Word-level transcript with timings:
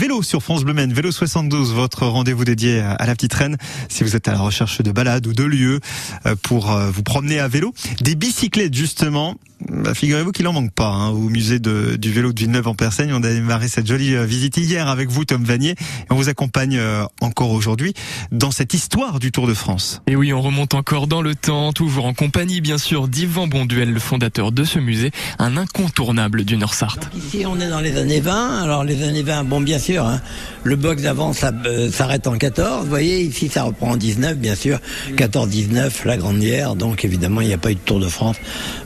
Vélo 0.00 0.22
sur 0.22 0.44
France 0.44 0.62
Bleu 0.62 0.74
Maine, 0.74 0.92
Vélo 0.92 1.10
72, 1.10 1.72
votre 1.72 2.06
rendez-vous 2.06 2.44
dédié 2.44 2.78
à 2.78 3.04
la 3.04 3.16
petite 3.16 3.34
reine. 3.34 3.56
Si 3.88 4.04
vous 4.04 4.14
êtes 4.14 4.28
à 4.28 4.32
la 4.32 4.38
recherche 4.38 4.80
de 4.80 4.92
balades 4.92 5.26
ou 5.26 5.32
de 5.32 5.42
lieux 5.42 5.80
euh, 6.24 6.36
pour 6.40 6.70
euh, 6.70 6.88
vous 6.88 7.02
promener 7.02 7.40
à 7.40 7.48
vélo, 7.48 7.74
des 8.00 8.14
bicyclettes 8.14 8.74
justement, 8.74 9.34
bah, 9.68 9.94
figurez-vous 9.94 10.30
qu'il 10.30 10.46
en 10.46 10.52
manque 10.52 10.70
pas 10.70 10.86
hein, 10.86 11.08
au 11.08 11.28
musée 11.28 11.58
de, 11.58 11.96
du 11.96 12.12
vélo 12.12 12.32
de 12.32 12.38
Villeneuve 12.38 12.68
en 12.68 12.76
Persaigne. 12.76 13.10
On 13.12 13.24
a 13.24 13.28
démarré 13.28 13.66
cette 13.66 13.88
jolie 13.88 14.14
euh, 14.14 14.24
visite 14.24 14.56
hier 14.56 14.86
avec 14.86 15.08
vous, 15.08 15.24
Tom 15.24 15.42
Vanier. 15.42 15.70
Et 15.70 15.76
on 16.10 16.14
vous 16.14 16.28
accompagne 16.28 16.80
encore 17.20 17.50
aujourd'hui 17.50 17.92
dans 18.30 18.52
cette 18.52 18.74
histoire 18.74 19.18
du 19.18 19.32
Tour 19.32 19.48
de 19.48 19.54
France. 19.54 20.00
Et 20.06 20.14
oui, 20.14 20.32
on 20.32 20.40
remonte 20.40 20.74
encore 20.74 21.08
dans 21.08 21.22
le 21.22 21.34
temps, 21.34 21.72
toujours 21.72 22.06
en 22.06 22.14
compagnie 22.14 22.60
bien 22.60 22.78
sûr 22.78 23.08
d'Yvan 23.08 23.48
Bonduel, 23.48 23.92
le 23.92 23.98
fondateur 23.98 24.52
de 24.52 24.62
ce 24.62 24.78
musée, 24.78 25.10
un 25.40 25.56
incontournable 25.56 26.44
du 26.44 26.56
Nord-Sarthe. 26.56 27.10
Ici, 27.16 27.44
on 27.46 27.58
est 27.58 27.68
dans 27.68 27.80
les 27.80 27.96
années 27.96 28.20
20. 28.20 28.62
Alors 28.62 28.84
les 28.84 29.02
années 29.02 29.24
20, 29.24 29.42
bon 29.42 29.60
bien 29.60 29.80
sûr 29.92 30.06
Hein. 30.06 30.20
Le 30.64 30.76
box 30.76 31.02
d'avant 31.02 31.32
euh, 31.66 31.90
s'arrête 31.90 32.26
en 32.26 32.36
14. 32.36 32.84
Vous 32.84 32.90
voyez, 32.90 33.22
ici 33.22 33.48
ça 33.48 33.62
reprend 33.62 33.92
en 33.92 33.96
19, 33.96 34.36
bien 34.36 34.54
sûr. 34.54 34.80
14-19, 35.16 36.04
la 36.04 36.16
Grande 36.16 36.40
Guerre. 36.40 36.74
Donc 36.74 37.04
évidemment, 37.04 37.40
il 37.40 37.48
n'y 37.48 37.54
a 37.54 37.58
pas 37.58 37.70
eu 37.70 37.74
de 37.74 37.80
Tour 37.80 38.00
de 38.00 38.08
France 38.08 38.36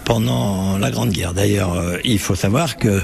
pendant 0.05 0.79
la 0.79 0.91
Grande 0.91 1.11
Guerre. 1.11 1.35
D'ailleurs, 1.35 1.75
euh, 1.75 1.99
il 2.05 2.19
faut 2.19 2.35
savoir 2.35 2.77
que 2.77 3.01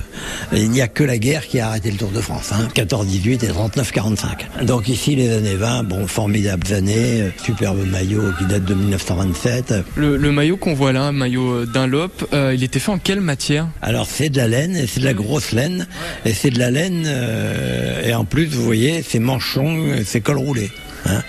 il 0.52 0.70
n'y 0.70 0.80
a 0.80 0.88
que 0.88 1.02
la 1.02 1.18
guerre 1.18 1.46
qui 1.46 1.58
a 1.58 1.68
arrêté 1.68 1.90
le 1.90 1.96
Tour 1.96 2.10
de 2.10 2.20
France. 2.20 2.52
Hein. 2.52 2.68
14-18 2.74 3.44
et 3.44 3.48
39-45. 3.48 4.64
Donc 4.64 4.88
ici, 4.88 5.16
les 5.16 5.32
années 5.32 5.56
20, 5.56 5.84
bon, 5.84 6.06
formidables 6.06 6.72
années. 6.72 7.22
Euh, 7.22 7.30
superbe 7.44 7.84
maillot 7.86 8.22
qui 8.38 8.44
date 8.44 8.64
de 8.64 8.74
1927. 8.74 9.74
Le, 9.96 10.18
maillot 10.30 10.56
qu'on 10.56 10.74
voit 10.74 10.92
là, 10.92 11.10
maillot 11.10 11.66
Dunlop, 11.66 12.28
il 12.52 12.62
était 12.62 12.78
fait 12.78 12.92
en 12.92 12.98
quelle 12.98 13.20
matière? 13.20 13.68
Alors 13.82 14.06
c'est 14.06 14.28
de 14.28 14.36
la 14.36 14.46
laine, 14.46 14.76
et 14.76 14.86
c'est 14.86 15.00
de 15.00 15.04
la 15.04 15.14
grosse 15.14 15.52
laine, 15.52 15.86
et 16.24 16.32
c'est 16.32 16.50
de 16.50 16.58
la 16.58 16.70
laine 16.70 17.04
euh, 17.06 17.87
et 18.04 18.14
en 18.14 18.24
plus, 18.24 18.46
vous 18.46 18.62
voyez, 18.62 19.02
c'est 19.02 19.18
manchon, 19.18 20.02
c'est 20.04 20.20
col 20.20 20.38
roulé. 20.38 20.70
Hein. 21.06 21.22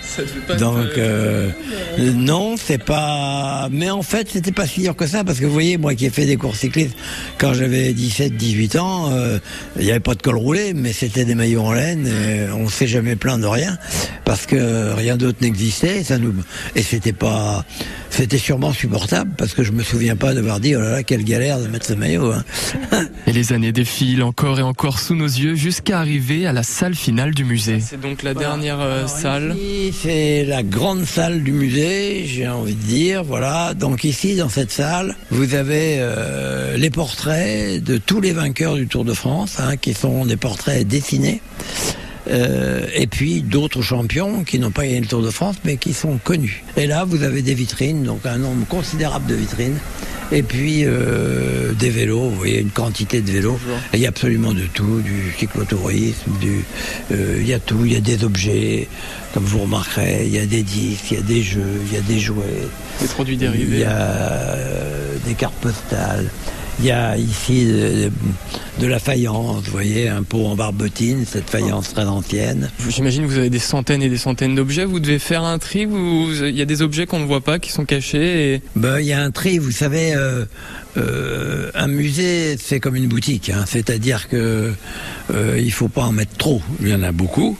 Donc 0.58 0.98
euh, 0.98 1.50
non, 1.98 2.56
c'est 2.56 2.82
pas. 2.82 3.68
Mais 3.70 3.90
en 3.90 4.02
fait, 4.02 4.28
c'était 4.30 4.52
pas 4.52 4.66
si 4.66 4.82
dur 4.82 4.96
que 4.96 5.06
ça 5.06 5.24
parce 5.24 5.40
que 5.40 5.46
vous 5.46 5.52
voyez, 5.52 5.78
moi 5.78 5.94
qui 5.94 6.06
ai 6.06 6.10
fait 6.10 6.26
des 6.26 6.36
courses 6.36 6.58
cyclistes 6.58 6.96
quand 7.38 7.54
j'avais 7.54 7.92
17-18 7.92 8.78
ans, 8.78 9.10
euh, 9.12 9.38
il 9.76 9.84
n'y 9.84 9.90
avait 9.90 10.00
pas 10.00 10.14
de 10.14 10.22
col 10.22 10.36
roulé, 10.36 10.74
mais 10.74 10.92
c'était 10.92 11.24
des 11.24 11.34
maillots 11.34 11.62
en 11.62 11.72
laine. 11.72 12.06
Et 12.06 12.50
on 12.52 12.68
s'est 12.68 12.86
jamais 12.86 13.16
plaint 13.16 13.40
de 13.40 13.46
rien 13.46 13.78
parce 14.24 14.46
que 14.46 14.92
rien 14.94 15.16
d'autre 15.16 15.38
n'existait. 15.40 16.04
Ça 16.04 16.18
nous 16.18 16.34
et 16.74 16.82
c'était 16.82 17.12
pas 17.12 17.64
c'était 18.10 18.38
sûrement 18.38 18.72
supportable 18.72 19.30
parce 19.36 19.54
que 19.54 19.62
je 19.62 19.72
me 19.72 19.82
souviens 19.82 20.16
pas 20.16 20.34
d'avoir 20.34 20.60
dit 20.60 20.74
oh 20.76 20.80
là 20.80 20.90
là 20.90 21.02
quelle 21.02 21.24
galère 21.24 21.60
de 21.60 21.68
mettre 21.68 21.86
ce 21.86 21.94
maillot. 21.94 22.32
Hein. 22.32 22.44
et 23.26 23.32
les 23.32 23.52
années 23.52 23.72
défilent 23.72 24.22
encore 24.22 24.58
et 24.58 24.62
encore 24.62 24.98
sous 24.98 25.14
nos 25.14 25.26
yeux 25.26 25.54
jusqu'à 25.54 25.98
arriver 25.98 26.46
à 26.46 26.52
la 26.52 26.62
salle 26.62 26.94
finale 26.94 27.34
du 27.34 27.44
musée. 27.44 27.80
C'est 27.80 28.00
donc 28.00 28.22
la 28.22 28.34
dernière 28.34 28.80
euh, 28.80 29.06
salle. 29.06 29.56
C'est 29.92 30.44
la 30.44 30.62
grande 30.62 31.04
salle 31.04 31.42
du 31.42 31.52
musée, 31.52 32.24
j'ai 32.26 32.48
envie 32.48 32.74
de 32.74 32.82
dire. 32.82 33.24
Voilà. 33.24 33.74
Donc 33.74 34.04
ici 34.04 34.36
dans 34.36 34.48
cette 34.48 34.70
salle, 34.70 35.16
vous 35.30 35.54
avez 35.54 35.96
euh, 35.98 36.76
les 36.76 36.90
portraits 36.90 37.82
de 37.82 37.98
tous 37.98 38.20
les 38.20 38.32
vainqueurs 38.32 38.74
du 38.74 38.86
Tour 38.86 39.04
de 39.04 39.12
France, 39.12 39.58
hein, 39.58 39.76
qui 39.76 39.94
sont 39.94 40.24
des 40.24 40.36
portraits 40.36 40.86
dessinés. 40.86 41.40
Euh, 42.28 42.86
et 42.94 43.06
puis 43.06 43.42
d'autres 43.42 43.82
champions 43.82 44.44
qui 44.44 44.58
n'ont 44.58 44.70
pas 44.70 44.84
gagné 44.84 45.00
le 45.00 45.06
Tour 45.06 45.22
de 45.22 45.30
France 45.30 45.56
mais 45.64 45.76
qui 45.76 45.92
sont 45.92 46.18
connus. 46.22 46.62
Et 46.76 46.86
là, 46.86 47.04
vous 47.04 47.22
avez 47.22 47.42
des 47.42 47.54
vitrines, 47.54 48.04
donc 48.04 48.26
un 48.26 48.38
nombre 48.38 48.66
considérable 48.66 49.26
de 49.26 49.34
vitrines. 49.34 49.78
Et 50.32 50.42
puis 50.42 50.82
euh, 50.84 51.72
des 51.72 51.90
vélos, 51.90 52.28
vous 52.28 52.36
voyez 52.36 52.60
une 52.60 52.70
quantité 52.70 53.20
de 53.20 53.30
vélos. 53.30 53.58
il 53.92 54.00
y 54.00 54.06
a 54.06 54.10
absolument 54.10 54.52
de 54.52 54.66
tout, 54.72 55.00
du 55.00 55.32
cyclotourisme, 55.36 56.30
du, 56.40 56.64
euh, 57.12 57.38
il 57.40 57.46
y 57.46 57.54
a 57.54 57.58
tout, 57.58 57.84
il 57.84 57.92
y 57.92 57.96
a 57.96 58.00
des 58.00 58.22
objets, 58.24 58.88
comme 59.34 59.44
vous 59.44 59.60
remarquerez, 59.60 60.26
il 60.26 60.32
y 60.32 60.38
a 60.38 60.46
des 60.46 60.62
disques, 60.62 61.10
il 61.10 61.16
y 61.16 61.20
a 61.20 61.22
des 61.22 61.42
jeux, 61.42 61.80
il 61.86 61.94
y 61.94 61.96
a 61.96 62.02
des 62.02 62.20
jouets. 62.20 62.68
Des 63.00 63.08
produits 63.08 63.36
dérivés. 63.36 63.78
Il 63.78 63.80
y 63.80 63.84
a 63.84 64.56
des 65.26 65.34
cartes 65.34 65.54
postales. 65.60 66.30
Il 66.82 66.86
y 66.86 66.92
a 66.92 67.14
ici 67.18 67.66
de, 67.66 68.86
la 68.86 68.98
faïence, 68.98 69.64
vous 69.64 69.70
voyez, 69.70 70.08
un 70.08 70.22
pot 70.22 70.46
en 70.46 70.56
barbotine, 70.56 71.26
cette 71.26 71.50
faïence 71.50 71.92
très 71.92 72.06
ancienne. 72.06 72.70
J'imagine 72.88 73.24
que 73.24 73.28
vous 73.28 73.36
avez 73.36 73.50
des 73.50 73.58
centaines 73.58 74.02
et 74.02 74.08
des 74.08 74.16
centaines 74.16 74.54
d'objets. 74.54 74.86
Vous 74.86 74.98
devez 74.98 75.18
faire 75.18 75.44
un 75.44 75.58
tri. 75.58 75.82
il 75.82 76.56
y 76.56 76.62
a 76.62 76.64
des 76.64 76.80
objets 76.80 77.04
qu'on 77.04 77.20
ne 77.20 77.26
voit 77.26 77.42
pas, 77.42 77.58
qui 77.58 77.70
sont 77.70 77.84
cachés. 77.84 78.54
Et... 78.54 78.62
Ben, 78.76 78.98
il 78.98 79.06
y 79.06 79.12
a 79.12 79.22
un 79.22 79.30
tri. 79.30 79.58
Vous 79.58 79.72
savez, 79.72 80.14
euh, 80.14 80.46
euh, 80.96 81.70
un 81.74 81.86
musée, 81.86 82.56
c'est 82.58 82.80
comme 82.80 82.96
une 82.96 83.08
boutique. 83.08 83.50
Hein. 83.50 83.64
C'est-à-dire 83.66 84.28
que 84.28 84.72
euh, 85.32 85.60
il 85.60 85.72
faut 85.72 85.88
pas 85.88 86.02
en 86.02 86.12
mettre 86.12 86.36
trop. 86.36 86.62
Il 86.80 86.88
y 86.88 86.94
en 86.94 87.02
a 87.02 87.12
beaucoup, 87.12 87.56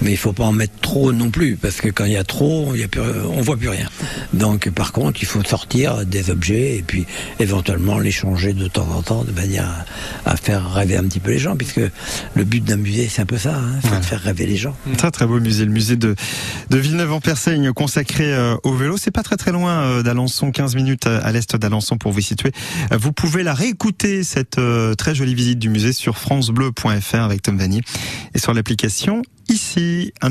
mais 0.00 0.12
il 0.12 0.16
faut 0.16 0.32
pas 0.32 0.44
en 0.44 0.52
mettre 0.52 0.74
trop 0.80 1.12
non 1.12 1.30
plus, 1.30 1.56
parce 1.56 1.80
que 1.80 1.88
quand 1.88 2.04
il 2.04 2.12
y 2.12 2.16
a 2.16 2.24
trop, 2.24 2.74
il 2.74 2.88
on 3.30 3.40
voit 3.40 3.56
plus 3.56 3.68
rien. 3.68 3.88
Donc, 4.32 4.68
par 4.70 4.92
contre, 4.92 5.20
il 5.22 5.26
faut 5.26 5.42
sortir 5.44 6.04
des 6.04 6.30
objets 6.30 6.76
et 6.76 6.82
puis 6.82 7.06
éventuellement 7.38 7.98
les 7.98 8.10
changer 8.10 8.52
de 8.52 8.61
temps 8.68 8.88
en 8.90 9.02
temps, 9.02 9.24
de 9.24 9.32
manière 9.32 9.84
à, 10.24 10.36
faire 10.36 10.72
rêver 10.72 10.96
un 10.96 11.04
petit 11.04 11.20
peu 11.20 11.30
les 11.30 11.38
gens, 11.38 11.56
puisque 11.56 11.80
le 12.34 12.44
but 12.44 12.62
d'un 12.64 12.76
musée, 12.76 13.08
c'est 13.08 13.22
un 13.22 13.26
peu 13.26 13.38
ça, 13.38 13.56
hein, 13.56 13.98
de 13.98 14.04
faire 14.04 14.20
rêver 14.20 14.46
les 14.46 14.56
gens. 14.56 14.74
Très 14.96 15.10
très 15.10 15.26
beau 15.26 15.40
musée, 15.40 15.64
le 15.64 15.72
musée 15.72 15.96
de, 15.96 16.14
de 16.70 16.76
Villeneuve-en-Persaigne, 16.76 17.72
consacré 17.72 18.32
euh, 18.32 18.56
au 18.64 18.74
vélo. 18.74 18.96
C'est 18.96 19.10
pas 19.10 19.22
très 19.22 19.36
très 19.36 19.52
loin 19.52 19.82
euh, 19.82 20.02
d'Alençon, 20.02 20.50
15 20.50 20.74
minutes 20.74 21.06
à 21.06 21.30
l'est 21.32 21.56
d'Alençon 21.56 21.96
pour 21.98 22.12
vous 22.12 22.20
situer. 22.20 22.52
Vous 22.90 23.12
pouvez 23.12 23.42
la 23.42 23.54
réécouter, 23.54 24.24
cette 24.24 24.58
euh, 24.58 24.94
très 24.94 25.14
jolie 25.14 25.34
visite 25.34 25.58
du 25.58 25.68
musée 25.68 25.92
sur 25.92 26.18
francebleu.fr 26.18 27.16
avec 27.16 27.42
Tom 27.42 27.58
Vanny 27.58 27.82
et 28.34 28.38
sur 28.38 28.54
l'application 28.54 29.22
ici. 29.48 30.12
Un 30.20 30.30